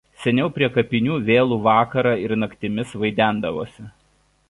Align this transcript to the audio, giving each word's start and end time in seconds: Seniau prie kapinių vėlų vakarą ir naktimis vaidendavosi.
Seniau 0.21 0.47
prie 0.55 0.69
kapinių 0.77 1.17
vėlų 1.27 1.61
vakarą 1.69 2.17
ir 2.25 2.35
naktimis 2.47 2.99
vaidendavosi. 3.05 3.91